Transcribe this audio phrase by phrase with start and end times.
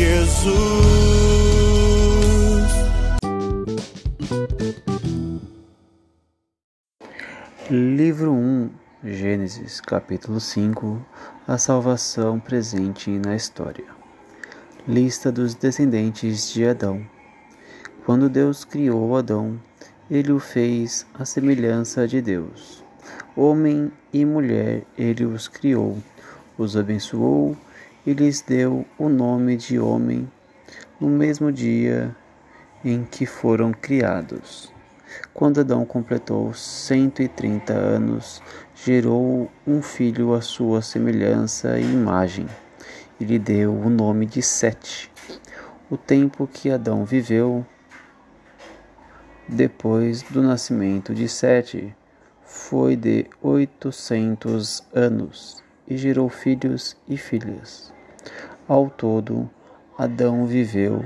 [0.00, 0.48] Jesus.
[7.68, 8.70] Livro 1,
[9.04, 11.04] Gênesis, capítulo 5
[11.46, 13.84] A salvação presente na história.
[14.88, 17.06] Lista dos descendentes de Adão.
[18.06, 19.60] Quando Deus criou Adão,
[20.10, 22.82] ele o fez à semelhança de Deus.
[23.36, 25.98] Homem e mulher ele os criou,
[26.56, 27.54] os abençoou
[28.06, 30.30] e lhes deu o nome de homem
[31.00, 32.14] no mesmo dia
[32.84, 34.72] em que foram criados.
[35.34, 38.42] Quando Adão completou 130 anos,
[38.74, 42.46] gerou um filho à sua semelhança e imagem,
[43.18, 45.10] e lhe deu o nome de Sete.
[45.90, 47.66] O tempo que Adão viveu
[49.48, 51.94] depois do nascimento de Sete
[52.44, 57.92] foi de 800 anos, e gerou filhos e filhas.
[58.70, 59.50] Ao todo,
[59.98, 61.04] Adão viveu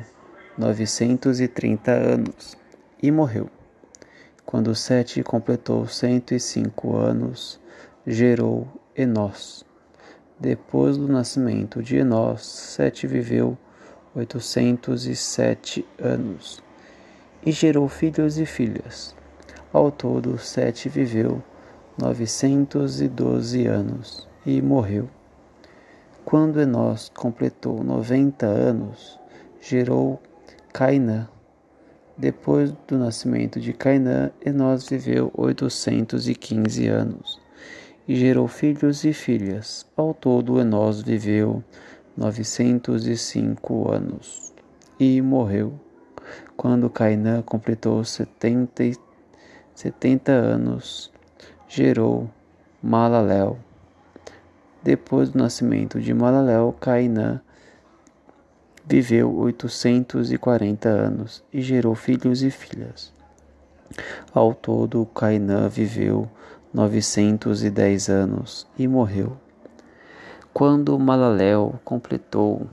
[0.58, 2.58] 930 anos
[3.02, 3.48] e morreu.
[4.44, 7.58] Quando Sete completou 105 anos,
[8.06, 9.64] gerou Enós.
[10.38, 13.56] Depois do nascimento de Enós, Sete viveu
[14.14, 16.62] 807 anos
[17.46, 19.16] e gerou filhos e filhas.
[19.72, 21.42] Ao todo, Sete viveu
[21.98, 25.08] 912 anos e morreu.
[26.24, 29.20] Quando Enós completou 90 anos,
[29.60, 30.18] gerou
[30.72, 31.28] Cainã.
[32.16, 37.38] Depois do nascimento de Cainã, Enós viveu 815 anos
[38.08, 39.86] e gerou filhos e filhas.
[39.94, 41.62] Ao todo, Enós viveu
[42.16, 44.54] 905 anos
[44.98, 45.78] e morreu.
[46.56, 48.96] Quando Cainã completou 70, e-
[49.74, 51.12] 70 anos,
[51.68, 52.30] gerou
[52.82, 53.58] Malaléu.
[54.84, 57.40] Depois do nascimento de Malaléu, Cainã
[58.86, 63.10] viveu 840 anos e gerou filhos e filhas.
[64.34, 66.28] Ao todo, Cainã viveu
[66.74, 69.38] 910 anos e morreu.
[70.52, 72.66] Quando Malaléu completou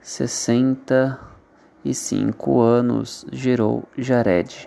[0.00, 4.66] 65 anos, gerou Jared.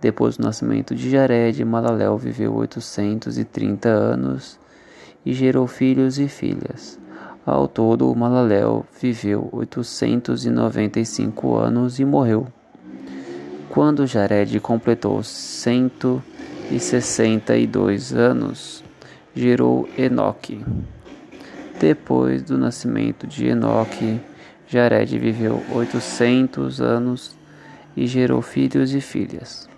[0.00, 4.58] Depois do nascimento de Jared, Malaléu viveu 830 anos
[5.24, 7.00] e gerou filhos e filhas.
[7.46, 12.46] Ao todo, Malaléu viveu 895 anos e morreu.
[13.70, 18.84] Quando Jared completou 162 anos,
[19.34, 20.62] gerou Enoque.
[21.78, 24.20] Depois do nascimento de Enoque,
[24.66, 27.34] Jared viveu 800 anos
[27.96, 29.69] e gerou filhos e filhas.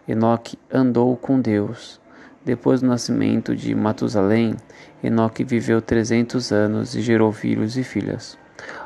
[0.07, 2.01] Enoque andou com Deus.
[2.43, 4.55] Depois do nascimento de Matusalém,
[5.03, 8.35] Enoque viveu 300 anos e gerou filhos e filhas.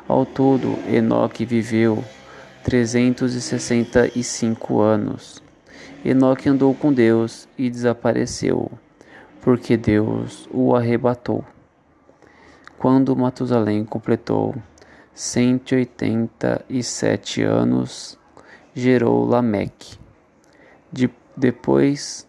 [0.06, 2.04] Ao todo, Enoque viveu
[2.70, 5.42] 365 anos.
[6.04, 8.70] Enoque andou com Deus e desapareceu,
[9.40, 11.44] porque Deus o arrebatou.
[12.78, 14.54] Quando Matusalém completou
[15.12, 18.16] 187 anos,
[18.72, 19.98] gerou Lameque.
[20.92, 22.24] De, depois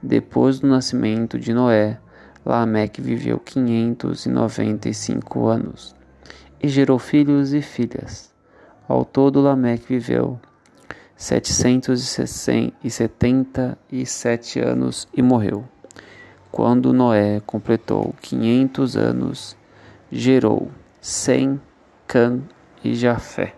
[0.03, 1.99] Depois do nascimento de Noé,
[2.45, 5.97] Lameque viveu quinhentos e noventa e cinco anos
[6.63, 8.33] e gerou filhos e filhas.
[8.87, 10.39] Ao todo, Lameque viveu
[11.17, 12.19] setecentos
[12.85, 15.65] e setenta e sete anos e morreu.
[16.53, 19.57] Quando Noé completou quinhentos anos,
[20.13, 20.71] gerou
[21.01, 21.61] Sem,
[22.07, 22.41] Cã
[22.85, 23.58] e Jafé.